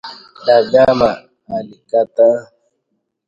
Dagama 0.45 1.09
alikataa 1.55 2.39